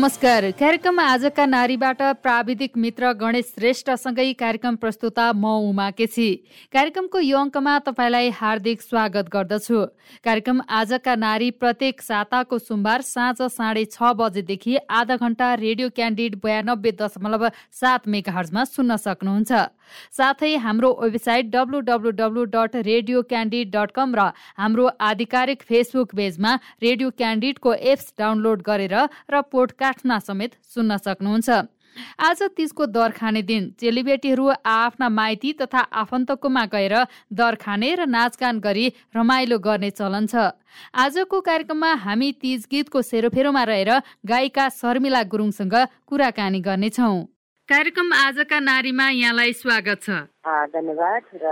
[0.00, 6.28] नमस्कार। कार्यक्रम आजका नारीबाट प्राविधिक मित्र गणेश श्रेष्ठसँगै कार्यक्रम प्रस्तुता म उमा केसी।
[6.72, 9.84] कार्यक्रमको यो अङ्कमा तपाईँलाई हार्दिक स्वागत गर्दछु।
[10.24, 16.92] कार्यक्रम आजका नारी प्रत्येक साताको सोमबार साँझ साढे छ बजेदेखि आधा घण्टा रेडियो क्यान्डिड बयानब्बे
[16.96, 17.48] दशमलव
[17.80, 19.52] सात मेगाहर्जमा सुन्न सक्नुहुन्छ।
[20.12, 27.10] साथै हाम्रो website W dot radio candid dot com र हाम्रो आधिकारिक फेसबुक पेजमा रेडियो
[27.18, 28.96] क्यान्डिडको एप्स डाउनलोड गरेर
[29.30, 31.60] र पोडकास्टमा समेत सुन्न सक्नुहुन्छ।
[32.20, 36.94] आज तिजको दर खाने दिन चेलीबेटीहरू आफ्ना माइती तथा आफन्तकोमा गएर
[37.34, 40.54] दर खाने र नाचगान गरी रमाइलो गर्ने चलन छ।
[40.94, 43.90] आजको कार्यक्रममा हामी तिज गीतको सेरोफेरोमा रहेर
[44.24, 45.74] गायिका शर्मिला गुरुङसँग
[46.06, 47.26] कुराकानी गर्नेछौँ।
[47.70, 50.10] कार्यक्रम आजका नारीमा यहाँलाई स्वागत छ।
[50.74, 51.46] धन्यवाद। र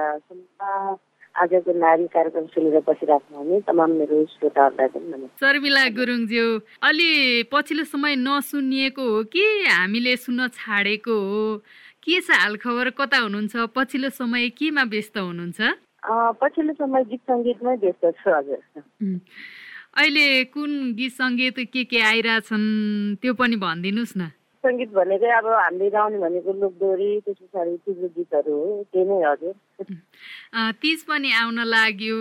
[1.39, 6.47] आजको नारी कार्यक्रम सुनेर बसिराख्नु तमाम मेरो श्रोताहरूलाई पनि नमस्कार। शर्मिला गुरुङज्यू
[6.83, 7.11] अलि
[7.55, 11.63] पछिल्लो समय नसुनिएको हो कि हामीले सुन्न छाडेको हो?
[12.03, 12.91] के छ हालखबर?
[12.99, 13.55] कता हुनुहुन्छ?
[13.79, 15.61] पछिल्लो समय केमा व्यस्त हुनुहुन्छ?
[16.43, 18.61] पछिल्लो समय गीत सङ्गीतमै व्यस्त छु हजुर
[19.99, 22.67] अहिले कुन गीत सङ्गीत के के आइरहेछन्
[23.23, 24.31] त्यो पनि भनिदिनुहोस् न।
[24.69, 29.55] सङ्गीत भनेको अब हामीले गाउने भनेको लोकदोरी त्यस पछाडि तिम्रो गीतहरू हो त्यही नै हजुर।
[30.81, 32.19] तिज पनि आउन लाग्यो।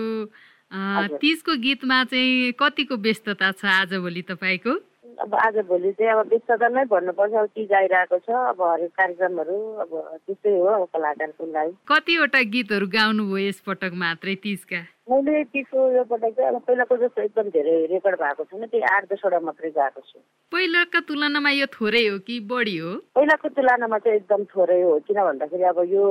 [0.72, 4.74] तिजको गीतमा चाहिँ कतिको व्यस्तता छ आजभोलि तपाईँको?
[5.20, 9.58] अब आज भोलि चाहिँ अब व्यस्तता नै भन्नुपर्छ अब तिज आइरहेको छ अब हरेक कार्यक्रमहरू
[9.84, 9.90] अब
[10.26, 14.82] त्यस्तै हो अब कलाकारको लागि कतिवटा गीतहरू गाउनुभयो यसपटक मात्रै तिजका?
[15.10, 19.04] मैले तिजको यो पटक चाहिँ अब पहिलाको जस्तो एकदम धेरै रेकर्ड भएको छैन त्यही आठ
[19.12, 20.20] दसवटा मात्रै गएको छु।
[20.52, 22.96] पहिलाका तुलनामा यो थोरै हो कि बढी हो?
[23.18, 26.06] पहिलाको तुलनामा चाहिँ एकदम थोरै हो किन भन्दाखेरि अब यो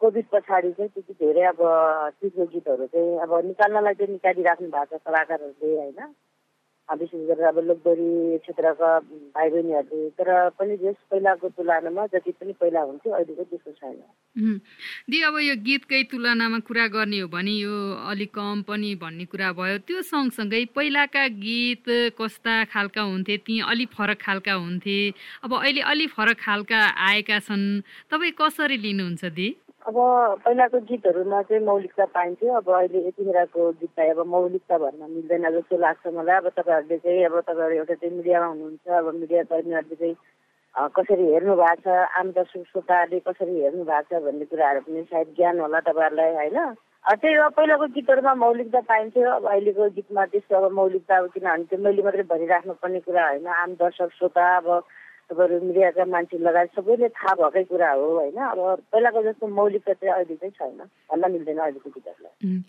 [0.00, 1.60] कोभिड पछाडि चाहिँ त्यति धेरै अब
[2.20, 6.00] तिजको गीतहरू चाहिँ अब निकाल्नलाई चाहिँ निकालिराख्नु भएको छ कलाकारहरूले होइन?
[6.86, 8.90] विशेष गरेर अब लोकदोरी क्षेत्रका
[9.34, 14.60] भाइ बहिनीहरूले तर पनि जस पहिलाको तुलनामा जति पनि पहिला हुन्थ्यो अहिलेको त्यस्तो छैन।
[15.10, 17.74] दि अब यो गीतकै तुलनामा कुरा गर्ने हो भने यो
[18.06, 23.88] अलिक कम पनि भन्ने कुरा भयो। त्यो सँगसँगै पहिलाका गीत कस्ता खालका हुन्थे ती अलिक
[23.90, 24.98] फरक खालका हुन्थे।
[25.44, 26.80] अब अहिले अलिक फरक खालका
[27.10, 29.48] आएका छन्। तपाईँ कसरी लिनुहुन्छ दि?
[29.86, 29.96] अब
[30.44, 36.06] पहिलाको गीतहरूमा चाहिँ मौलिकता पाइन्थ्यो। अब अहिले यतिखेरको गीतलाई अब मौलिकता भन्न मिल्दैन जस्तो लाग्छ
[36.16, 40.16] मलाई। अब तपाईँहरूले चाहिँ अब तपाईँहरू एउटा चाहिँ मिडियामा हुनुहुन्छ। अब मिडिया कर्मीहरूले चाहिँ
[40.96, 41.88] कसरी हेर्नु भएको छ?
[42.18, 46.58] आम दर्शक श्रोताहरूले कसरी हेर्नु भएको छ भन्ने कुराहरू पनि सायद ज्ञान होला तपाईँहरूलाई होइन?
[47.06, 51.78] त्यही हो पहिलाको गीतहरूमा मौलिकता पाइन्थ्यो। अब अहिलेको गीतमा त्यस्तो अब मौलिकता अब किनभने त्यो
[51.86, 54.66] मैले मात्रै भनिराख्नुपर्ने कुरा होइन। आम दर्शक श्रोता अब
[55.30, 58.36] तपाईँहरू मिडियाका मान्छे लगायत सबैले थाहा भएकै कुरा हो होइन?
[58.36, 58.58] अब
[58.92, 60.78] पहिलाको जस्तो मौलिकता चाहिँ अहिले चाहिँ छैन।
[61.10, 62.62] भन्न मिल्दैन अहिलेको गीतहरूलाई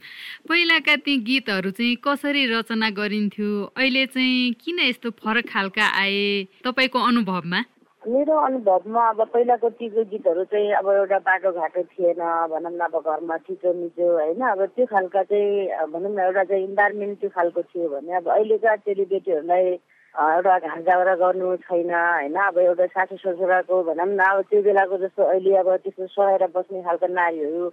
[0.49, 3.49] पहिलाका ती गीतहरू चाहिँ कसरी रचना गरिन्थ्यो?
[3.77, 7.61] अहिले चाहिँ किन यस्तो फरक खालका आए तपाईँको अनुभवमा?
[8.03, 13.37] मेरो अनुभवमा अब पहिलाको तिजो गीतहरू चाहिँ अब एउटा बाटोघाटो थिएन भनौँ न अब घरमा
[13.37, 14.41] मिचो होइन?
[14.41, 18.75] अब त्यो खालका चाहिँ भनौँ न एउटा चाहिँ इन्भाइरोमेन्ट त्यो खालको थियो भने अब अहिलेका
[18.87, 19.75] चेलीबेटीहरूलाई
[20.17, 20.85] एउटा घाँस
[21.19, 22.35] गर्नु छैन होइन?
[22.41, 26.81] अब एउटा सासु ससुराको भनौँ न अब त्यो बेलाको जस्तो अहिले अब त्यस्तो सहेर बस्ने
[26.83, 27.69] खालको नारीहरू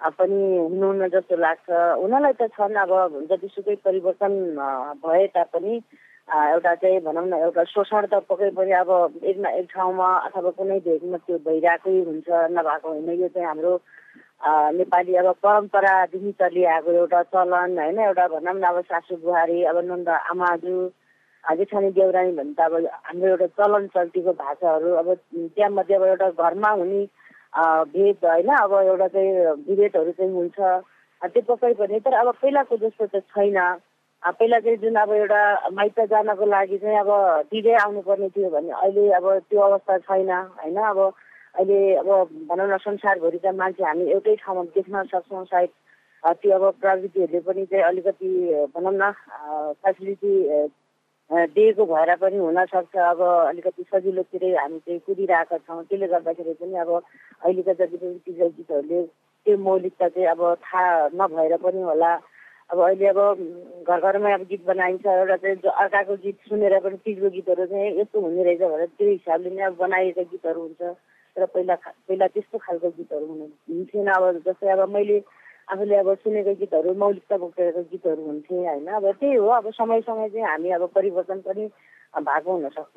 [0.00, 1.68] पनि हुनुहुन्न जस्तो लाग्छ।
[2.06, 2.92] उनीहरूलाई त छन् अब
[3.30, 4.32] जतिसुकै परिवर्तन
[5.02, 5.74] भए तापनि
[6.30, 8.90] एउटा चाहिँ भनौँ न एउटा शोषण त पक्कै पनि अब
[9.26, 13.74] एक न एक ठाउँमा अथवा कुनै भेगमा त्यो भइरहेकै हुन्छ नभएको होइन। यो चाहिँ हाम्रो
[14.78, 17.98] नेपाली अब परम्परादेखि चलिआएको एउटा चलन होइन?
[17.98, 20.78] एउटा भनौँ न अब सासु बुहारी अब नन्द आमाजु
[21.56, 22.74] जेठानी देउरानी भन्ने त अब
[23.08, 25.08] हाम्रो एउटा चलन चल्तीको भाषाहरू अब
[25.56, 27.02] त्यहाँमध्ये अब एउटा घरमा हुने
[27.92, 29.30] भेद होइन अब एउटा चाहिँ
[29.68, 30.58] विभेदहरू चाहिँ हुन्छ।
[31.22, 33.58] त्यो पक्कै पनि तर अब पहिलाको जस्तो त छैन।
[34.22, 35.42] पहिला चाहिँ जुन अब एउटा
[35.72, 37.10] माइत जानको लागि चाहिँ अब
[37.50, 40.76] दिँदै आउनुपर्ने थियो भने अहिले अब त्यो अवस्था छैन होइन?
[40.76, 42.08] अब अहिले अब
[42.48, 45.70] भनौँ न संसारभरिका मान्छे हामी एउटै ठाउँमा देख्न सक्छौँ सायद।
[46.24, 48.30] त्यो अब प्रविधिहरूले पनि चाहिँ अलिकति
[48.76, 49.10] भनौँ न
[49.80, 50.32] फेसिलिटी
[51.30, 56.90] दिएको भएर पनि हुनसक्छ। अब अलिकति सजिलोतिरै हामी चाहिँ कुदिरहेका छौँ। त्यसले गर्दाखेरि पनि अब
[56.90, 59.02] अहिलेका जति पनि टिचर गीतहरूले
[59.46, 62.12] त्यो मौलिकता चाहिँ अब थाहा नभएर पनि होला।
[62.70, 63.18] अब अहिले अब
[63.86, 68.20] घर घरमै अब गीत बनाइन्छ एउटा चाहिँ अर्काको गीत सुनेर पनि तिजको गीतहरू चाहिँ यस्तो
[68.20, 70.82] हुने रहेछ भनेर त्यो हिसाबले नै अब बनाइएका गीतहरू हुन्छ।
[71.36, 71.74] तर पहिला
[72.10, 75.18] पहिला त्यस्तो खालको गीतहरू हुन्थेन। अब जस्तै अब मैले
[75.70, 78.86] आफूले अब सुनेको गीतहरू मौलिकता बोकेको गीतहरू हुन्थे होइन?
[78.90, 81.64] अब त्यही हो अब समयसँग चाहिँ हामी अब परिवर्तन पनि
[82.10, 82.96] भएको हुनसक्छ।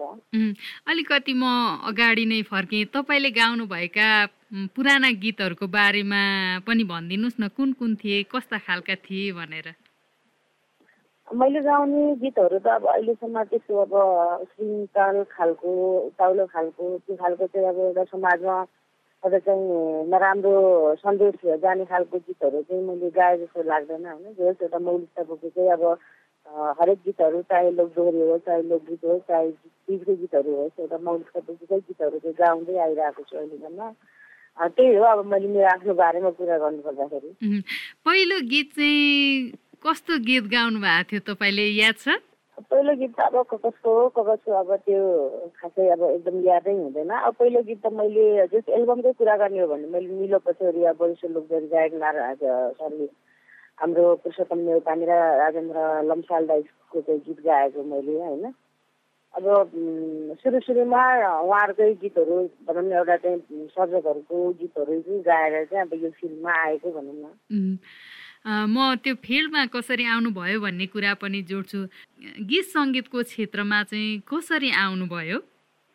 [0.90, 1.44] अलिकति म
[1.86, 4.10] अगाडि नै फर्केँ। तपाईँले गाउनुभएका
[4.74, 6.22] पुराना गीतहरूको बारेमा
[6.66, 9.68] पनि भनिदिनुहोस् न कुन कुन थिए कस्ता खालका थिए भनेर।
[11.28, 13.94] मैले गाउने गीतहरू त अब अहिलेसम्म त्यस्तो अब
[14.50, 15.70] श्रृङ्गाल खालको
[16.10, 18.56] उताउलो खालको त्यो खालको चाहिँ अब एउटा समाजमा
[19.24, 19.64] एउटा चाहिँ
[20.12, 20.54] नराम्रो
[21.00, 24.34] सन्देश जाने खालको गीतहरू चाहिँ मैले गाए जस्तो लाग्दैन होइन?
[24.38, 25.84] जो एउटा मौलिकता बोकेकै अब
[26.80, 29.48] हरेक गीतहरू चाहे लोकदोहोरी होस् चाहे लोकगीत होस् चाहे
[29.88, 33.90] गीतको गीतहरू होस् एउटा मौलिकता बोकेकै गीतहरू चाहिँ गाउँदै आइरहेको छु अहिलेसम्म।
[34.76, 37.62] त्यही हो अब मैले मेरो आफ्नो बारेमा कुरा गर्नु पर्दाखेरि
[38.06, 39.52] पहिलो गीत चाहिँ
[39.88, 41.66] कस्तो गीत गाउनु भएको थियो तपाईँले?
[41.80, 42.20] याद छ?
[42.60, 45.02] पहिलो गीत त अब कसको हो कसको अब त्यो
[45.58, 49.68] खासै अब एकदम यादै हुँदैन। अब पहिलो गीत त मैले जस एल्बमकै कुरा गर्ने हो
[49.68, 52.36] भने मैले मिलो पछौरी अब बरिसो लोकदरी गायक नारायण
[52.78, 53.08] सरले
[53.82, 58.54] हाम्रो पुरुषोत्तम नेउपानी र राजेन्द्र लम्साल दाइको चाहिँ गीत गाएको मैले होइन।
[59.34, 59.46] अब
[60.42, 61.04] सुरु सुरुमा
[61.42, 62.36] उहाँहरूकै गीतहरू
[62.70, 67.34] भनौँ न एउटा चाहिँ सर्जकहरूको गीतहरू चाहिँ गाएर चाहिँ अब यो फिल्ममा आएको भनौँ न।
[68.46, 71.80] म त्यो फिल्डमा कसरी आउनुभयो भन्ने कुरा पनि जोड्छु।
[72.44, 75.38] गीत सङ्गीतको क्षेत्रमा चाहिँ कसरी आउनुभयो?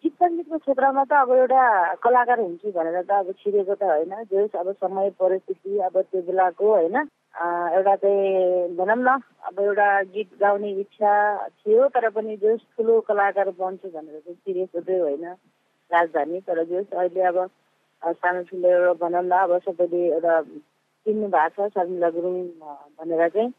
[0.04, 1.62] गीत सङ्गीतको क्षेत्रमा त अब एउटा
[2.00, 6.66] कलाकार हुन्छु भनेर त अब छिरेको त होइन। जस अब समय परिस्थिति अब त्यो बेलाको
[6.72, 9.08] होइन। एउटा चाहिँ भनौँ न
[9.44, 11.12] अब एउटा गीत गाउने इच्छा
[11.60, 15.24] थियो तर पनि जस ठुलो कलाकार बन्छु भनेर चाहिँ चिरेको चाहिँ होइन
[15.90, 17.38] राजधानी। तर जस अहिले अब
[18.02, 20.40] सानो ठुलो एउटा भनौँ न अब सबैले एउटा
[21.08, 22.36] चिन्नु भएको छ शर्मिला गुरुङ
[23.00, 23.50] भनेर चाहिँ।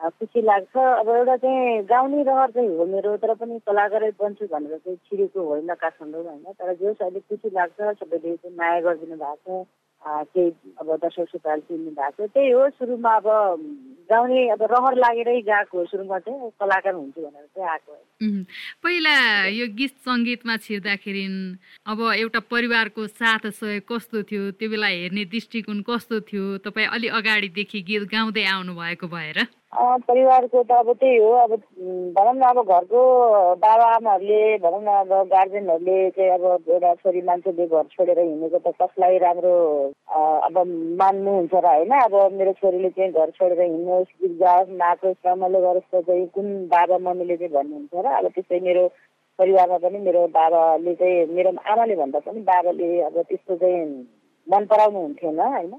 [0.00, 4.78] खुसी लाग्छ। अब एउटा चाहिँ गाउने रहर चाहिँ हो मेरो तर पनि कलाकारै बन्छु भनेर
[4.78, 9.62] चाहिँ छिरेको होइन काठमाडौँ होइन। तर जोस् अहिले खुसी लाग्छ सबैले चाहिँ माया गरिदिनु भएको
[9.64, 9.68] छ।
[10.02, 10.50] केही
[10.80, 13.26] अब दर्शक श्रोताले चिन्नु भएको त्यही हो सुरुमा अब
[14.10, 17.92] गाउने अब रहर लागेरै गएको हो सुरुमा चाहिँ कलाकार हुन्छु भनेर चाहिँ आएको
[18.82, 19.14] पहिला
[19.50, 21.24] यो गीत सङ्गीतमा छिर्दाखेरि
[21.86, 27.08] अब एउटा परिवारको साथ सहयोग कस्तो थियो त्यो बेला हेर्ने दृष्टिकोण कस्तो थियो तपाईँ अलि
[27.20, 29.46] अगाडिदेखि गीत गाउँदै आउनु भएको भएर?
[29.72, 31.50] परिवारको त अब त्यही हो अब
[32.14, 33.02] भनौँ न अब घरको
[33.56, 39.18] बाबाआमाहरूले भनौँ न अब गार्जेनहरूले चाहिँ अब एउटा छोरी मान्छेले घर छोडेर हिँडेको त कसलाई
[39.18, 39.54] राम्रो
[40.42, 40.58] अब
[40.98, 45.88] मान्नुहुन्छ र होइन अब मेरो छोरीले चाहिँ घर छोडेर हिँड्नुहोस् गीत गाओस् नाचोस् रमाइलो गरोस्
[45.94, 48.86] त चाहिँ कुन बाबा मम्मीले चाहिँ भन्नुहुन्छ र अब त्यस्तै मेरो
[49.38, 53.86] परिवारमा पनि मेरो बाबाले चाहिँ मेरो आमाले भन्दा पनि बाबाले अब त्यस्तो चाहिँ
[54.46, 55.72] मन पराउनु हुन्थेन होइन।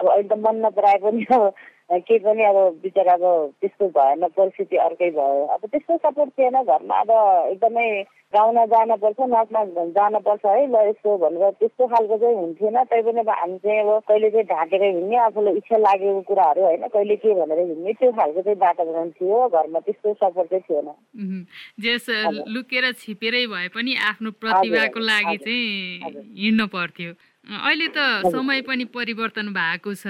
[0.00, 1.52] अब अहिले त मन नपराए पनि अब
[1.90, 3.24] केही पनि अब बिचरा अब
[3.60, 7.10] त्यस्तो भएन परिस्थिति अर्कै भयो। अब त्यस्तो सपोर्ट थिएन घरमा। अब
[7.50, 7.86] एकदमै
[8.34, 9.64] गाउन जानुपर्छ नाचमा
[9.98, 14.30] जानुपर्छ है ल यस्तो भनेर त्यस्तो खालको चाहिँ हुन्थेन। तैपनि अब हामी चाहिँ अब कहिले
[14.30, 18.58] चाहिँ ढाकेर हिँड्ने आफूलाई इच्छा लागेको कुराहरू होइन कहिले के भनेर हिँड्ने त्यो खालको चाहिँ
[18.60, 21.44] वातावरण थियो। घरमा त्यस्तो सपोर्ट चाहिँ थिएन।
[21.82, 22.06] जेस
[22.54, 27.12] लुकेर छिपेरै भए पनि आफ्नो प्रतिभाको लागि चाहिँ हिँड्नु पर्थ्यो।
[27.50, 30.06] अहिले त समय पनि परिवर्तन भएको छ।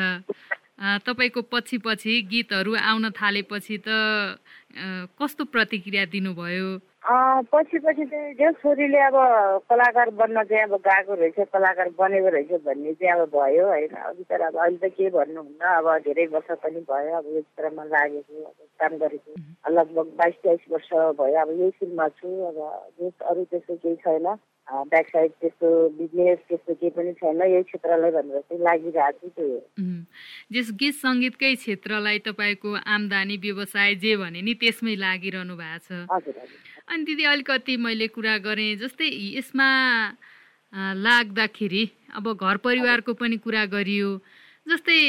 [0.81, 3.89] तपाईँको पछि पछि गीतहरू आउन थालेपछि त
[5.21, 6.69] कस्तो प्रतिक्रिया दिनुभयो?
[7.53, 9.17] पछि पछि चाहिँ जो छोरीले अब
[9.69, 14.25] कलाकार बन्न चाहिँ अब गएको रहेछ कलाकार बनेको रहेछ भन्ने चाहिँ अब भयो होइन। अब
[14.31, 15.63] तर अब अहिले त के भन्नुहुन्न?
[15.81, 19.33] अब धेरै वर्ष पनि भयो अब यो क्षेत्रमा लागेको अब काम गरेको।
[19.75, 20.91] लगभग बाइस तेइस वर्ष
[21.21, 22.57] भयो अब यही फिल्ममा छु। अब
[23.31, 24.27] अरू त्यस्तो केही छैन।
[24.71, 25.69] ब्याक साइड त्यस्तो
[25.99, 31.55] बिजनेस त्यस्तो केही पनि छैन। यही क्षेत्रलाई भनेर चाहिँ लागिरहेको छु त्यही जस गीत सङ्गीतकै
[31.55, 36.35] क्षेत्रलाई तपाईँको आम्दानी व्यवसाय जे भने नि त्यसमै लागिरहनु भएको छ।
[36.91, 39.69] अनि दिदी अलिकति मैले कुरा गरेँ जस्तै यसमा
[41.07, 41.85] लाग्दाखेरि
[42.17, 44.11] अब घर परिवारको पनि कुरा गरियो
[44.71, 45.01] जस्तै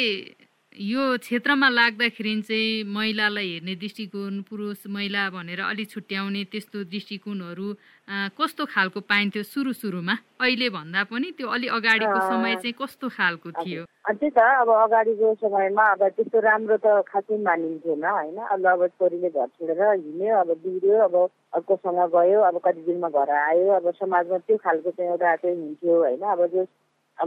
[0.79, 7.67] यो क्षेत्रमा लाग्दाखेरि चाहिँ महिलालाई हेर्ने दृष्टिकोण पुरुष महिला भनेर अलि छुट्याउने त्यस्तो दृष्टिकोणहरू
[8.39, 10.15] कस्तो खालको पाइन्थ्यो सुरु सुरुमा?
[10.39, 13.83] अहिले भन्दा पनि त्यो अलि अगाडिको समय चाहिँ कस्तो खालको थियो?
[13.83, 18.37] त्यही त अब अगाडिको समयमा अब त्यस्तो राम्रो त खासै मानिन्थेन होइन?
[18.39, 21.15] अब अब छोरीले घर छोडेर हिँड्यो अब बिग्रियो अब
[21.59, 25.99] अर्कोसँग गयो अब कति दिनमा घर आयो अब समाजमा त्यो खालको चाहिँ एउटा चाहिँ हुन्थ्यो
[25.99, 26.21] होइन?
[26.31, 26.63] अब जो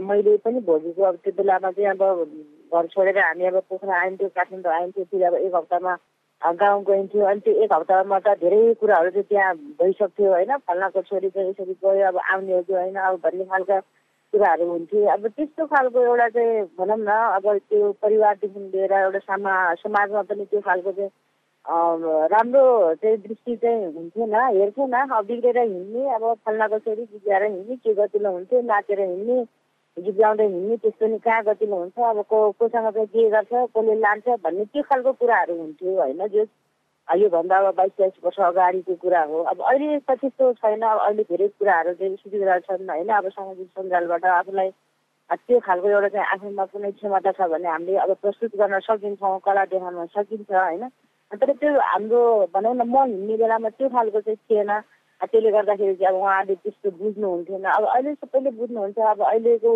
[0.01, 2.01] मैले पनि भोगेको अब त्यो बेलामा चाहिँ अब
[2.73, 5.95] घर छोडेर हामी अब पोखरा आइन्थ्यो काठमाडौँ आइन्थ्यो फेरि अब एक हप्तामा
[6.61, 10.51] गाउँ गइन्थ्यो। अनि त्यो एक हप्तामा त धेरै कुराहरू चाहिँ त्यहाँ भइसक्थ्यो होइन?
[10.67, 12.95] फल्नाको छोरी चाहिँ यसरी गयो अब आउने हो कि होइन?
[12.95, 13.79] अब भन्ने खालका
[14.33, 17.09] कुराहरू हुन्थ्यो। अब त्यस्तो खालको एउटा चाहिँ भनौँ न
[17.39, 21.11] अब त्यो परिवारदेखि लिएर एउटा समा समाजमा पनि त्यो खालको चाहिँ
[22.35, 22.63] राम्रो
[23.01, 28.31] चाहिँ दृष्टि चाहिँ हुन्थेन। हेर्थेन। अब बिग्रेर हिँड्ने अब फल्नाको छोरी बिग्रेर हिँड्ने के गतिलो
[28.31, 29.43] हुन्थ्यो नाचेर हिँड्ने।
[29.97, 31.97] गीत गाउँदै हिँड्ने त्यस्तो नि कहाँ गतिलो हुन्छ?
[31.99, 33.51] अब को कोसँग चाहिँ के गर्छ?
[33.75, 34.27] कसले लान्छ?
[34.43, 36.45] भन्ने त्यो खालको कुराहरू हुन्थ्यो होइन जो
[37.07, 41.23] योभन्दा अब बाइस तेइस वर्ष अगाडिको कुरा हो। अब अहिले त त्यस्तो छैन। अब अहिले
[41.31, 43.09] धेरै कुराहरू चाहिँ सुविधा छन् होइन?
[43.09, 44.69] अब सामाजिक सञ्जालबाट आफूलाई
[45.29, 49.63] त्यो खालको एउटा चाहिँ आफूमा कुनै क्षमता छ भने हामीले अब प्रस्तुत गर्न सकिन्छौँ कला
[49.71, 50.83] देखाउन सकिन्छ होइन?
[51.31, 52.21] तर त्यो हाम्रो
[52.53, 54.71] भनौँ न म हिँड्ने बेलामा त्यो खालको चाहिँ थिएन।
[55.25, 59.71] त्यसले गर्दाखेरि चाहिँ अब उहाँले त्यस्तो बुझ्नुहुन्थेन। अब अहिले सबैले बुझ्नुहुन्छ अब अहिलेको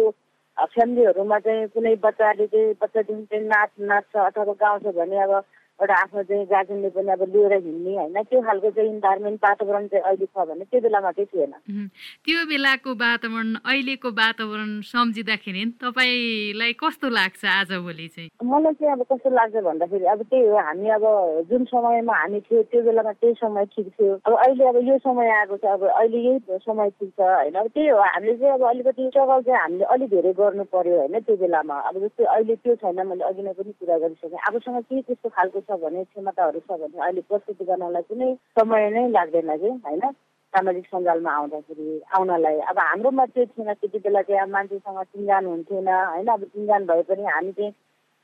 [0.57, 5.33] फ्यामिलीहरूमा चाहिँ कुनै बच्चाले चाहिँ बच्चादेखि चाहिँ नाच नाच्छ अथवा गाउँछ भने अब
[5.79, 10.03] एउटा आफ्नो चाहिँ गार्जेनले पनि अब लिएर हिँड्ने होइन त्यो खालको चाहिँ इन्भाइरोमेन्ट वातावरण चाहिँ
[10.03, 11.87] अहिले छ भने त्यो बेलामा चाहिँ थिएन।
[12.25, 18.29] त्यो बेलाको वातावरण अहिलेको वातावरण सम्झिँदाखेरि तपाईँलाई कस्तो लाग्छ आजभोलि चाहिँ?
[18.43, 21.05] मलाई चाहिँ अब कस्तो लाग्छ भन्दाखेरि अब त्यही हो हामी अब
[21.49, 25.29] जुन समयमा हामी थियो त्यो बेलामा त्यही समय ठिक थियो। अब अहिले अब यो समय
[25.39, 27.55] आएको छ अब अहिले यही समय ठिक छ होइन?
[27.55, 31.19] अब त्यही हो हामीले चाहिँ अब अलिकति स्ट्रगल चाहिँ हामीले अलिक धेरै गर्नु पर्यो होइन?
[31.19, 35.01] त्यो बेलामा। अब जस्तै अहिले त्यो छैन मैले अघि नै पनि कुरा गरिसकेँ। आफूसँग के
[35.01, 39.69] त्यस्तो खालको छ भने क्षमताहरू छ भने अहिले प्रस्तुति गर्नलाई कुनै समय नै लाग्दैन कि
[39.85, 40.11] होइन?
[40.53, 45.87] सामाजिक सञ्जालमा आउँदाखेरि आउनलाई। अब हाम्रोमा त्यो थिएन त्यति बेला चाहिँ अब मान्छेसँग चिन्जान हुन्थेन
[45.87, 46.27] होइन?
[46.27, 47.73] अब चिन्जान भए पनि हामी चाहिँ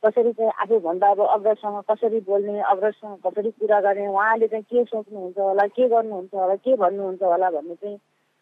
[0.03, 5.37] कसरी चाहिँ आफूभन्दा अब अग्रजसँग कसरी बोल्ने अग्रजसँग कसरी कुरा गर्ने उहाँले चाहिँ के सोच्नुहुन्छ
[5.37, 7.97] होला के गर्नुहुन्छ होला के भन्नुहुन्छ होला भन्ने चाहिँ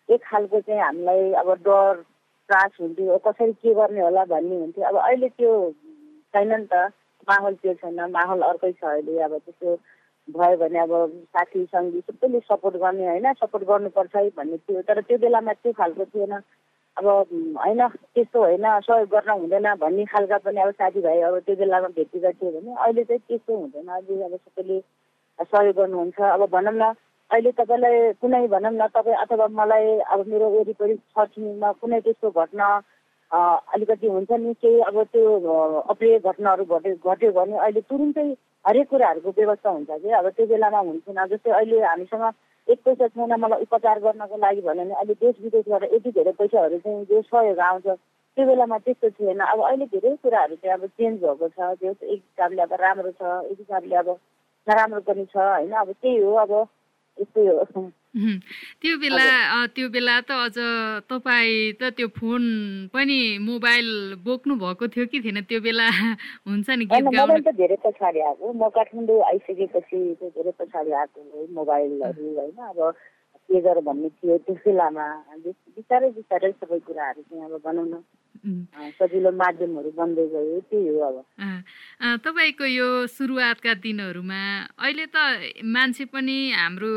[0.09, 2.01] एक खालको चाहिँ हामीलाई अब डर
[2.49, 5.53] त्रास हुन्थ्यो कसरी के गर्ने होला भन्ने हुन्थ्यो। अब अहिले त्यो
[6.33, 6.91] छैन नि त।
[7.29, 9.75] माहौल त्यो छैन माहौल अर्कै छ अहिले। अब त्यस्तो
[10.27, 10.91] भयो भने अब
[11.35, 13.33] साथी सङ्गी सबैले सपोर्ट गर्ने होइन?
[13.33, 16.33] सपोर्ट गर्नुपर्छ है भन्ने थियो। तर त्यो बेलामा त्यो खालको थिएन।
[16.97, 17.05] अब
[17.57, 22.31] होइन त्यस्तो होइन सहयोग गर्न हुँदैन भन्ने खालका पनि अब साथीभाइ अब त्यो बेलामा भेटेका
[22.31, 24.79] थियो भने अहिले चाहिँ त्यस्तो हुँदैन। अहिले अब सबैले
[25.43, 26.93] सहयोग गर्नुहुन्छ। अब भनौँ न
[27.31, 32.67] अहिले तपाईँलाई कुनै भनौँ न तपाईँ अथवा मलाई अब मेरो वरिपरि छरछिमेकमा कुनै त्यस्तो घटना
[33.33, 38.27] अलिकति हुन्छ नि केही अब त्यो अप्रिय घटनाहरू घट्यो घट्यो भने अहिले तुरुन्तै
[38.65, 40.09] हरेक कुराहरूको व्यवस्था हुन्छ कि?
[40.09, 42.25] अब त्यो बेलामा हुन्थेन। जस्तै अहिले हामीसँग
[42.67, 46.77] एक पैसा छैन मलाई उपचार गर्नको लागि भन्यो भने अहिले देश विदेशबाट यति धेरै पैसाहरू
[46.85, 47.87] चाहिँ जो सहयोग आउँछ
[48.37, 52.21] त्यो बेलामा त्यस्तो थिएन। अब अहिले धेरै कुराहरू चाहिँ अब चेन्ज भएको छ। त्यो एक
[52.21, 53.21] हिसाबले अब राम्रो छ
[53.51, 54.09] एक हिसाबले अब
[54.67, 55.71] नराम्रो पनि छ होइन?
[55.73, 56.51] अब त्यही हो। अब
[57.75, 57.81] हो।
[58.81, 59.25] त्यो बेला
[59.75, 60.57] त्यो बेला त अझ
[61.09, 62.43] तपाईँ त त्यो फोन
[62.93, 63.87] पनि मोबाइल
[64.25, 65.41] बोक्नु भएको थियो कि थिएन?
[65.49, 65.87] त्यो बेला
[66.47, 72.25] हुन्छ नि गीत गाउनु त धेरै पछाडि आएको। म काठमाडौँ आइसकेपछि धेरै पछाडि आएको मोबाइलहरू
[72.37, 72.79] होइन। अब
[73.49, 75.07] के गर भन्ने थियो त्यो बेलामा।
[75.45, 77.93] बिस्तारै बिस्तारै सबै कुराहरू चाहिँ अब बनाउन
[78.99, 81.17] सजिलो माध्यमहरू बन्दै गयो त्यही हो अब।
[82.25, 84.41] तपाईँको यो सुरुवातका दिनहरूमा
[84.83, 85.17] अहिले त
[85.63, 86.91] मान्छे पनि हाम्रो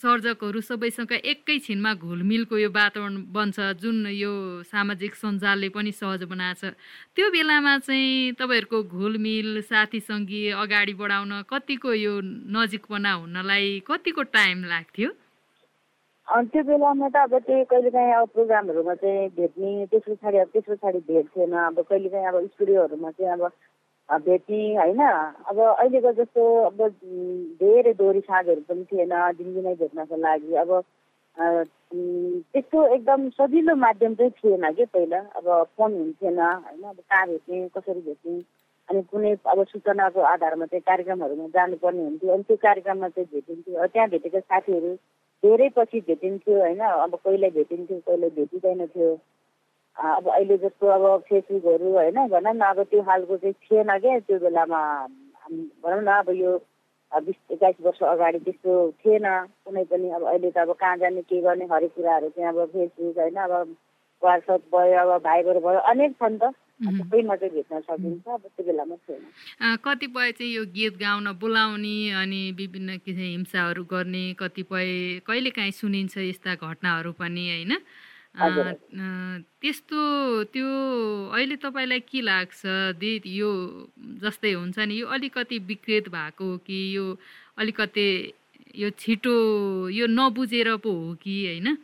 [0.00, 4.32] सर्जकहरू सबैसँग एकैछिनमा घुलमिलको यो वातावरण बन्छ जुन यो
[4.68, 6.76] सामाजिक सञ्जालले पनि सहज बनाएको छ।
[7.16, 12.14] त्यो बेलामा चाहिँ तपाईँहरूको घुलमिल साथी सङ्गी अगाडि बढाउन कतिको यो
[12.54, 15.10] नजिकपना हुनलाई कतिको टाइम लाग्थ्यो?
[16.30, 20.98] त्यो बेलामा त अब त्यही कहिलेकाहीँ अब प्रोग्रामहरूमा चाहिँ भेट्ने त्यस पछाडि अब त्यस पछाडि
[21.08, 23.50] भेट्थेन अब कहिलेकाहीँ अब स्टुडियोहरूमा चाहिँ
[24.08, 25.00] अब भेट्ने होइन।
[25.50, 26.78] अब अहिलेको जस्तो अब
[27.60, 30.70] धेरै दोहोरी साँझहरू पनि थिएन दिनदिनै भेट्नको लागि। अब
[31.36, 35.46] त्यस्तो एकदम सजिलो माध्यम चाहिँ थिएन कि पहिला। अब
[35.76, 38.42] फोन हुन्थेन होइन। अब कहाँ भेट्ने कसरी भेट्ने?
[38.88, 44.08] अनि कुनै अब सूचनाको आधारमा चाहिँ कार्यक्रमहरूमा जानुपर्ने हुन्थ्यो। अनि त्यो कार्यक्रममा चाहिँ भेटिन्थ्यो। त्यहाँ
[44.08, 44.94] भेटेको साथीहरू
[45.42, 46.80] धेरै पछि भेटिन्थ्यो होइन?
[46.80, 49.10] अब कहिले भेटिन्थ्यो कहिले भेटिँदैन थियो
[49.96, 52.18] अब अहिले जस्तो अब फेसबुकहरू होइन?
[52.28, 54.80] भनौँ न अब त्यो खालको चाहिँ थिएन क्या त्यो बेलामा।
[55.84, 56.56] भनौँ न अब यो
[57.12, 59.26] बिस एक्काइस वर्ष अगाडि त्यस्तो थिएन।
[59.64, 63.18] कुनै पनि अब अहिले त अब कहाँ जाने के गर्ने हरेक कुराहरू चाहिँ अब फेसबुक
[63.18, 63.36] होइन?
[63.36, 63.76] अब
[64.22, 66.52] वाट्सएप भयो अब भाइबर भयो अनेक छन् त।
[69.84, 76.54] कतिपय चाहिँ यो गीत गाउन बोलाउने अनि विभिन्न किसिम हिंसाहरू गर्ने कतिपय कहिलेकाहीँ सुनिन्छ यस्ता
[76.56, 77.72] घटनाहरू पनि होइन?
[79.60, 80.00] त्यस्तो
[80.54, 80.68] त्यो
[81.36, 82.60] अहिले तपाईँलाई के लाग्छ?
[82.96, 83.50] दि यो
[84.24, 87.04] जस्तै हुन्छ नि यो अलिकति विकृत भएको हो कि यो
[87.60, 88.08] अलिकति
[88.80, 89.36] यो छिटो
[89.92, 91.76] यो नबुझेर पो हो कि होइन?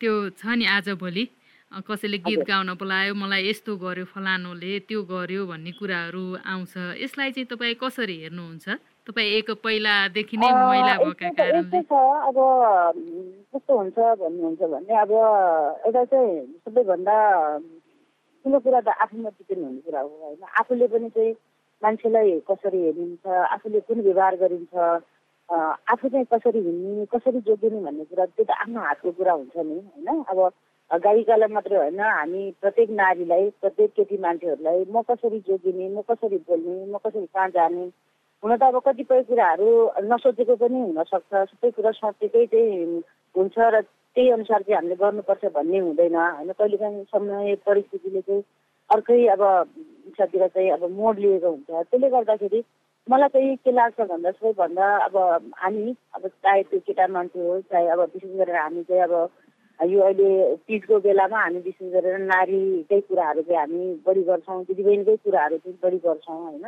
[0.00, 1.24] त्यो छ नि आजभोलि।
[1.68, 7.46] कसैले गीत गाउन बोलायो मलाई यस्तो गर्यो फलानुले त्यो गर्यो भन्ने कुराहरू आउँछ। यसलाई चाहिँ
[7.52, 8.66] तपाईँ कसरी हेर्नुहुन्छ?
[9.04, 11.78] तपाईँ एक पहिलादेखि नै महिला भएका कारणले।
[12.28, 12.36] अब
[13.52, 15.12] कस्तो हुन्छ भन्नुहुन्छ भने अब
[15.86, 16.32] एउटा चाहिँ
[16.64, 17.16] सबैभन्दा
[18.44, 20.42] ठुलो कुरा त आफूमा डिपेन्ड हुने कुरा हो होइन?
[20.60, 21.32] आफूले पनि चाहिँ
[21.82, 24.74] मान्छेलाई कसरी हेरिन्छ आफूले कुन व्यवहार गरिन्छ
[25.92, 29.76] आफू चाहिँ कसरी हिँड्ने कसरी जोगिने भन्ने कुरा त्यो त आफ्नो हातको कुरा हुन्छ नि
[29.84, 30.24] होइन?
[30.32, 30.38] अब
[30.90, 36.76] गायिकालाई मात्रै होइन हामी प्रत्येक नारीलाई प्रत्येक केटी मान्छेहरूलाई म कसरी जोगिने म कसरी बोल्ने
[36.86, 37.84] म कसरी कहाँ जाने
[38.42, 39.68] हुन त अब कतिपय कुराहरू
[40.04, 43.02] नसोचेको पनि हुनसक्छ सबै कुरा सोचेकै चाहिँ
[43.34, 43.80] हुन्छ र
[44.16, 46.52] त्यही अनुसार चाहिँ हामीले गर्नुपर्छ भन्ने हुँदैन होइन?
[46.52, 48.42] कहिलेकाहीँ समय परिस्थितिले चाहिँ
[48.90, 49.42] अर्कै अब
[50.08, 52.62] इच्छातिर चाहिँ अब मोड लिएको हुन्छ। त्यसले गर्दाखेरि
[53.06, 55.16] मलाई चाहिँ के लाग्छ भन्दा सबैभन्दा अब
[55.56, 59.14] हामी अब चाहे त्यो केटा मान्छे हो चाहे अब विशेष गरेर हामी चाहिँ अब
[59.80, 65.56] यो अहिले तिजको बेलामा हामी विशेष गरेर नारीकै कुराहरू चाहिँ हामी बढी गर्छौँ दिदीबहिनीकै कुराहरू
[65.58, 66.64] चाहिँ बढी गर्छौँ होइन?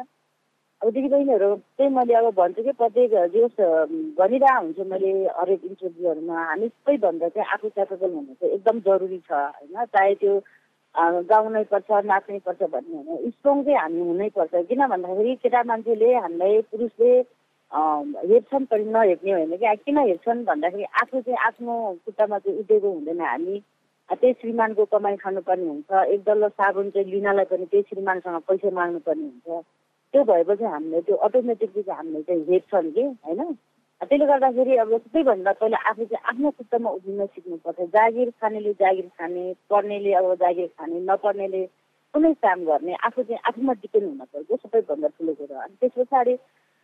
[0.83, 3.49] अब दिदीबहिनीहरू चाहिँ मैले अब भन्छु कि प्रत्येक जो
[4.19, 9.33] भनिरहेको हुन्छु मैले हरेक इन्टरभ्यूहरूमा हामी सबैभन्दा चाहिँ आफू क्यापेबल हुनु चाहिँ एकदम जरुरी छ
[9.33, 9.85] होइन?
[9.85, 10.38] चाहे त्यो
[11.31, 16.61] गाउनै पर्छ नाच्नै पर्छ भन्ने होइन। स्ट्रङ चाहिँ हामी हुनैपर्छ किन भन्दाखेरि केटा मान्छेले हामीलाई
[16.71, 17.12] पुरुषले
[17.72, 21.74] हेर्छन् पनि नहेर्ने होइन कि किन हेर्छन् भन्दाखेरि आफू चाहिँ आफ्नो
[22.04, 23.62] खुट्टामा चाहिँ उठेको हुँदैन हामी
[24.10, 29.22] त्यही श्रीमानको कमाइ खानुपर्ने हुन्छ एक डल्लो साबुन चाहिँ लिनलाई पनि त्यही श्रीमानसँग पैसा माग्नुपर्ने
[29.24, 29.62] हुन्छ
[30.14, 33.52] त्यो भएपछि हामीले त्यो अटोमेटिकली चाहिँ हामीले चाहिँ हेर्छन् कि होइन
[34.00, 39.44] त्यसले गर्दाखेरि अब सबैभन्दा पहिला आफू चाहिँ आफ्नो खुट्टामा उभिन सिक्नुपर्छ जागिर खानेले जागिर खाने
[39.70, 41.64] पढ्नेले अब जागिर खाने नपढ्नेले
[42.14, 46.34] कुनै काम गर्ने आफू चाहिँ आफूमा डिपेन्ड हुन पर्छ सबैभन्दा ठुलो कुरो अनि त्यस पछाडि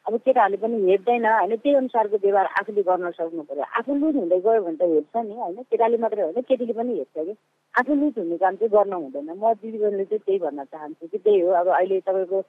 [0.07, 1.55] अब केटाहरूले पनि हेर्दैन होइन?
[1.57, 5.35] त्यही अनुसारको व्यवहार आफूले गर्न सक्नु पऱ्यो। आफू लुज हुँदै गयो भने त हेर्छ नि
[5.35, 5.63] होइन?
[5.71, 7.35] केटाले मात्रै होइन केटीले पनि हेर्छ कि?
[7.75, 11.41] आफू लुज हुने काम चाहिँ गर्न हुँदैन। म दिदीबहिनीले चाहिँ त्यही भन्न चाहन्छु कि त्यही
[11.41, 12.41] हो। अब अहिले तपाईँको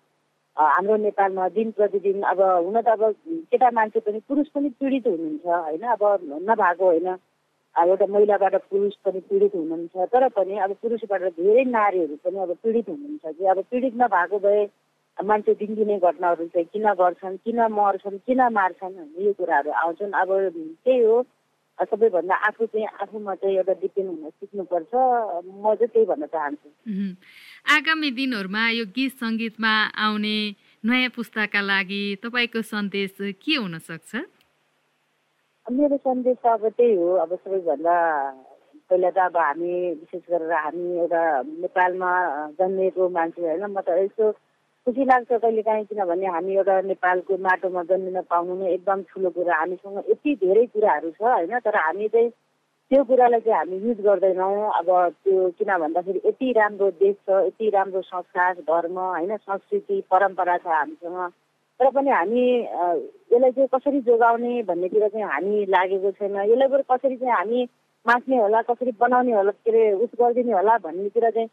[0.58, 3.04] हाम्रो नेपालमा दिन प्रतिदिन अब हुन त अब
[3.52, 5.84] केटा मान्छे पनि पुरुष पनि पीडित हुनुहुन्छ होइन?
[5.96, 6.04] अब
[6.50, 7.08] नभएको होइन।
[7.76, 12.90] एउटा महिलाबाट पुरुष पनि पीडित हुनुहुन्छ। तर पनि अब पुरुषबाट धेरै नारीहरू पनि अब पीडित
[12.90, 13.46] हुनुहुन्छ कि?
[13.46, 14.66] अब पीडित नभएको भए
[15.18, 20.30] मान्छे दिनदिनै घटनाहरू चाहिँ किन गर्छन् किन मर्छन् किन मार्छन् यो कुराहरू आउँछन्। अब
[20.86, 21.26] त्यही हो।
[21.80, 26.70] सबैभन्दा आफू चाहिँ आफूमा चाहिँ एउटा डिपेन्ड हुन सिक्नुपर्छ। म चाहिँ त्यही भन्न चाहन्छु।
[27.70, 29.74] आगामी दिनहरूमा यो गीत सङ्गीतमा
[30.06, 30.38] आउने
[30.84, 34.12] नयाँ पुस्ताका लागि तपाईँको सन्देश के हुन सक्छ?
[35.68, 37.98] मेरो सन्देश अब त्यही हो। अब सबैभन्दा
[38.90, 41.22] पहिला त अब हामी विशेष गरेर हामी एउटा
[41.62, 42.12] नेपालमा
[42.58, 44.32] जन्मिएको मान्छे होइन। म त यसो
[44.88, 49.56] खुसी लाग्छ कहिले काहीँ किनभने हामी एउटा नेपालको माटोमा जन्मिन पाउनु नै एकदम ठुलो कुरा।
[49.60, 51.60] हामीसँग यति धेरै कुराहरू छ होइन?
[51.60, 52.30] तर हामी चाहिँ
[52.92, 54.88] त्यो कुरालाई चाहिँ हामी युज गर्दैनौँ। अब
[55.28, 59.36] त्यो किन भन्दाखेरि यति राम्रो देश छ यति राम्रो संस्कार धर्म होइन?
[59.36, 61.20] संस्कृति परम्परा छ हामीसँग।
[61.80, 67.16] तर पनि हामी यसलाई चाहिँ कसरी जोगाउने भन्नेतिर चाहिँ हामी लागेको छैन। यसलाई बरु कसरी
[67.18, 67.68] चाहिँ हामी
[68.06, 71.48] मास्ने होला कसरी बनाउने होला के अरे उस गरिदिने होला भन्नेतिर चाहिँ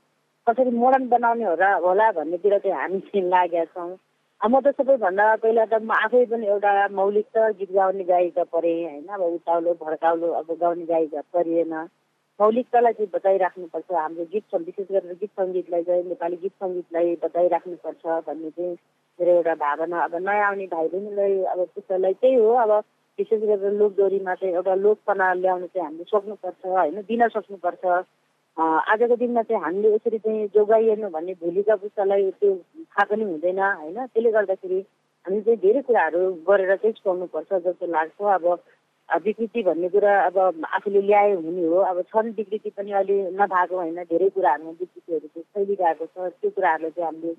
[0.47, 3.97] कसरी मोडर्न बनाउने होला होला भन्नेतिर चाहिँ हामी लागेका छौँ।
[4.41, 8.77] म त सबैभन्दा पहिला त म आफै पनि एउटा मौलिक त गीत गाउने गायिका परेँ
[8.85, 9.07] होइन?
[9.09, 11.73] अब उताउलो भड्काउलो अब गाउने गायिका परिएन।
[12.41, 18.51] मौलिकतालाई चाहिँ बचाइराख्नुपर्छ हाम्रो गीत विशेष गरेर गीत सङ्गीतलाई चाहिँ नेपाली गीत सङ्गीतलाई बचाइराख्नुपर्छ भन्ने
[18.51, 18.77] चाहिँ
[19.19, 22.73] मेरो एउटा भावना। अब नयाँ आउने भाइ बहिनीलाई अब पुस्तालाई त्यही हो। अब
[23.19, 27.01] विशेष गरेर लोकदोरीमा चाहिँ एउटा लोकपना ल्याउनु चाहिँ हामीले सक्नुपर्छ होइन?
[27.09, 27.85] दिन सक्नुपर्छ।
[28.57, 34.07] आजको दिनमा चाहिँ हामीले यसरी चाहिँ जोगाइएन भने भोलिका पुस्तालाई त्यो थाहा पनि हुँदैन होइन?
[34.07, 34.79] त्यसले गर्दाखेरि
[35.27, 38.47] हामी चाहिँ धेरै कुराहरू गरेर चाहिँ छोड्नुपर्छ जस्तो लाग्छ। अब
[39.25, 40.38] विकृति भन्ने कुरा अब
[40.71, 45.45] आफूले ल्याए हुने हो। अब छन् विकृति पनि अहिले नभएको होइन धेरै कुराहरूमा विकृतिहरू चाहिँ
[45.55, 47.35] फैलिरहेको छ। त्यो कुराहरूलाई चाहिँ हामीले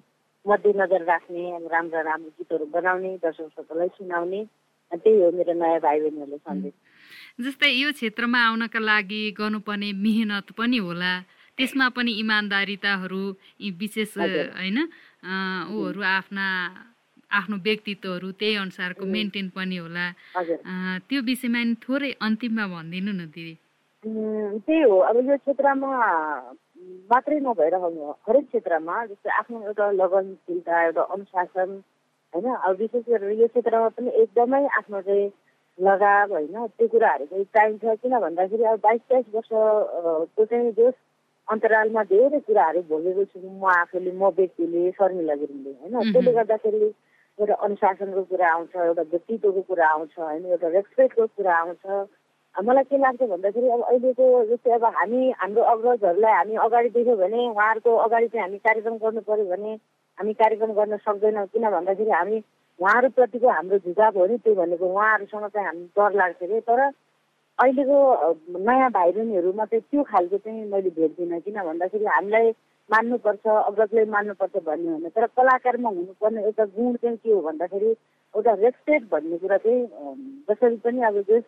[0.46, 4.44] मध्यनजर राख्ने राम्रा राम्रो गीतहरू बनाउने दर्शकहरूलाई सुनाउने।
[4.92, 6.74] त्यही हो मेरो नयाँ भाइ बहिनीहरूले सन्देश।
[7.36, 11.14] जस्तै यो क्षेत्रमा आउनका लागि गर्नुपर्ने मेहनत पनि होला।
[11.58, 13.24] त्यसमा पनि इमान्दारिताहरू
[13.80, 14.12] विशेष
[14.56, 14.78] होइन
[15.76, 16.46] ऊहरू आफ्ना
[17.28, 20.06] आफ्नो व्यक्तित्वहरू त्यही अनुसारको मेन्टेन पनि होला।
[21.08, 23.54] त्यो विषयमा नि थोरै अन्तिममा भनिदिनु न दिदी।
[24.64, 25.92] त्यही हो। अब यो क्षेत्रमा
[27.12, 27.76] मात्रै नभएर
[28.28, 31.70] हरेक क्षेत्रमा जस्तै आफ्नो एउटा लगनशीलता एउटा अनुशासन
[32.34, 32.48] होइन?
[32.64, 35.28] अब विशेष गरेर यो क्षेत्रमा पनि एकदमै आफ्नो चाहिँ
[35.80, 40.94] लगाव होइन त्यो कुराहरू चाहिँ चाहिन्छ किन भन्दाखेरि अब बाइस तेइस वर्षको चाहिँ जस
[41.48, 46.12] अन्तरालमा धेरै कुराहरू भोगेको छु। म आफूले म व्यक्तिले शर्मिला गुरुङले होइन?
[46.14, 46.80] त्यसले गर्दाखेरि
[47.40, 50.46] एउटा अनुशासनको कुरा आउँछ एउटा व्यक्तित्वको कुरा आउँछ होइन?
[50.46, 51.84] एउटा रेस्पेक्टको कुरा आउँछ।
[52.56, 57.40] मलाई के लाग्छ भन्दाखेरि अब अहिलेको जस्तै अब हामी हाम्रो अग्रजहरूलाई हामी अगाडि देख्यौँ भने
[57.52, 59.74] उहाँहरूको अगाडि चाहिँ हामी कार्यक्रम गर्नु पऱ्यो भने
[60.18, 62.40] हामी कार्यक्रम गर्न सक्दैनौँ। किन भन्दाखेरि हामी
[62.80, 66.80] उहाँहरूप्रतिको हाम्रो झुकाव हो नि त्यो भनेको उहाँहरूसँग चाहिँ हामी डर लाग्छ कि तर
[67.60, 67.98] अहिलेको
[68.68, 72.52] नयाँ भाइ बहिनीहरूमा चाहिँ त्यो खालको चाहिँ मैले भेट्दिनँ। किन भन्दाखेरि हामीलाई
[72.90, 77.90] मान्नुपर्छ अग्रजलाई मान्नुपर्छ भन्ने होइन। तर कलाकारमा हुनुपर्ने एउटा गुण चाहिँ के हो भन्दाखेरि
[78.34, 79.82] एउटा रेस्पेक्ट भन्ने कुरा चाहिँ
[80.50, 81.44] जसरी पनि अब जस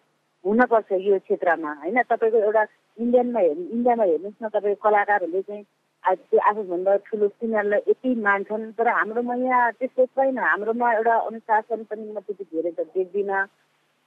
[0.46, 2.64] हुनपर्छ यो क्षेत्रमा। होइन तपाईँको एउटा
[2.98, 5.64] इन्डियनमा हेर्नु इन्डियामा हेर्नुहोस् न तपाईँको कलाकारहरूले चाहिँ
[6.04, 12.12] त्यो आफूभन्दा ठुलो तिनीहरूलाई यति मान्छन् तर हाम्रोमा यहाँ त्यस्तो छैन। हाम्रोमा एउटा अनुशासन पनि
[12.12, 13.42] म त्यति धेरै त देख्दिनँ।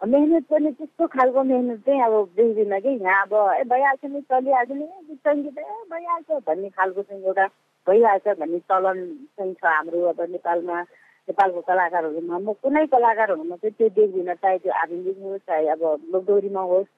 [0.00, 4.70] मेहनत पनि त्यस्तो खालको मेहनत चाहिँ अब देख्दिनँ कि। यहाँ अब ए भइहाल्छ नि चलिहाल्छ
[4.72, 7.46] नि गीत सङ्गीत ए भइहाल्छ भन्ने खालको चाहिँ एउटा
[7.86, 8.98] भइहाल्छ भन्ने चलन
[9.36, 10.80] चाहिँ छ हाम्रो अब नेपालमा।
[11.28, 16.62] नेपालको कलाकारहरूमा। म कुनै कलाकारहरूमा चाहिँ त्यो देख्दिनँ चाहे त्यो आधुनिक होस् चाहे अब लोकदोरीमा
[16.72, 16.88] होस्।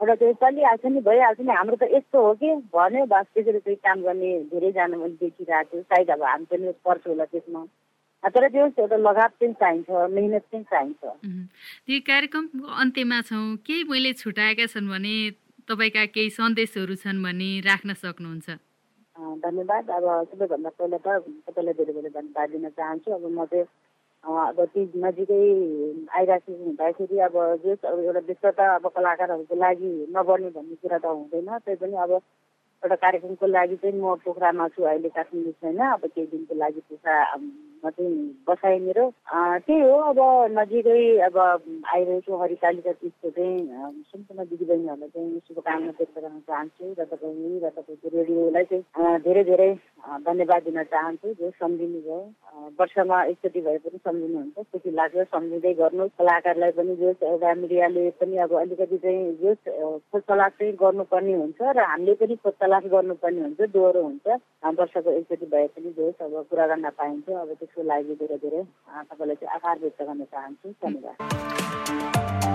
[0.00, 3.76] एउटा चाहिँ चलिहाल्छ नि भइहाल्छ नि। हाम्रो त यस्तो हो कि भन्यो बस त्यसरी चाहिँ
[3.80, 7.64] काम गर्ने धेरैजना मैले देखिरहेको छु। सायद अब हामी पनि पर्छ होला त्यसमा।
[8.22, 11.00] तर त्यो एउटा लगाव चाहिँ चाहिन्छ मेहनत चाहिन्छ।
[11.86, 15.14] त्यो कार्यक्रमको अन्त्यमा छौँ। केही मैले छुट्याएका छन् भने
[15.68, 18.48] तपाईँका केही सन्देशहरू छन् भने राख्न सक्नुहुन्छ।
[19.16, 21.08] धन्यवाद। अब सबैभन्दा पहिला त
[21.46, 23.64] तपाईँलाई धेरै धेरै धन्यवाद दिन चाहन्छु। अब म चाहिँ
[24.26, 25.38] अब ती नजिकै
[26.18, 31.74] आइराखेको हुँदाखेरि अब अब एउटा व्यस्तता अब कलाकारहरूको लागि नबढ्ने भन्ने कुरा त हुँदैन। तै
[31.78, 32.12] पनि अब
[32.82, 37.90] एउटा कार्यक्रमको लागि चाहिँ म पोखरामा छु अहिले काठमाडौँ छैन। अब केही दिनको लागि पोखरामा
[37.90, 38.14] चाहिँ
[38.48, 39.04] बसाएँ मेरो।
[39.64, 40.18] त्यही हो अब
[40.58, 43.58] नजिकै अब आइरहेको हरितालिका तिजको चाहिँ
[44.12, 49.70] सम्पूर्ण दिदीबहिनीहरूलाई चाहिँ शुभकामना व्यक्त गर्न चाहन्छु र तपाईँ र तपाईँको रेडियोलाई चाहिँ धेरै धेरै
[50.28, 52.20] धन्यवाद दिन चाहन्छु जो सम्झिनु भयो।
[52.80, 58.36] वर्षमा एकचोटि भए पनि सम्झिनुहुन्छ खुसी लाग्छ सम्झिँदै गर्नु। कलाकारलाई पनि जो एउटा मिडियाले पनि
[58.44, 59.54] अब अलिकति चाहिँ जो
[60.12, 64.26] खोज तलास चाहिँ गर्नुपर्ने हुन्छ र हामीले पनि खोज तलास गर्नुपर्ने हुन्छ दोहोरो हुन्छ।
[64.78, 68.62] वर्षको एकचोटि भए पनि जो अब कुरा गर्न पाइन्छ। अब त्यसको लागि धेरै धेरै
[69.06, 72.45] तपाईँलाई चाहिँ आभार व्यक्त गर्न चाहन्छु। धन्यवाद।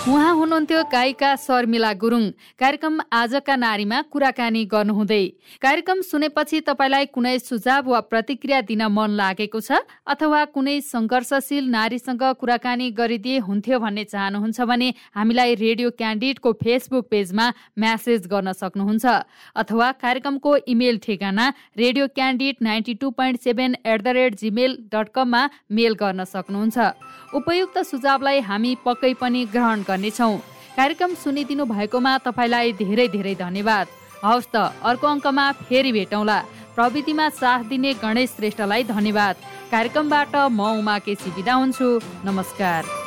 [0.00, 2.22] उहाँ हुनुहुन्थ्यो गायिका शर्मिला गुरुङ।
[2.56, 5.24] कार्यक्रम आजका नारीमा कुराकानी गर्नुहुँदै।
[5.60, 9.76] कार्यक्रम सुनेपछि तपाईँलाई कुनै सुझाव वा प्रतिक्रिया दिन मन लागेको छ?
[10.08, 17.46] अथवा कुनै सङ्घर्षशील नारीसँग कुराकानी गरिदिए हुन्थ्यो भन्ने चाहनुहुन्छ भने हामीलाई रेडियो क्यान्डिडको फेसबुक पेजमा
[17.76, 19.04] म्यासेज गर्न सक्नुहुन्छ।
[19.52, 25.12] अथवा कार्यक्रमको इमेल ठेगाना radio candid ninety two point seven at the rate Gmail dot
[25.12, 26.78] कममा मेल गर्न सक्नुहुन्छ।
[27.36, 30.36] उपयुक्त सुझावलाई हामी पक्कै पनि ग्रहण गर्नेछौँ।
[30.78, 33.86] कार्यक्रम सुनिदिनु भएकोमा तपाईँलाई धेरै धेरै धन्यवाद।
[34.24, 34.56] हवस् त
[34.88, 36.38] अर्को अङ्कमा फेरि भेटौँला।
[36.76, 39.34] प्रविधिमा साथ दिने गणेश श्रेष्ठलाई धन्यवाद।
[39.72, 41.88] कार्यक्रमबाट म उमा केसी बिदा हुन्छु।
[42.24, 42.99] नमस्कार।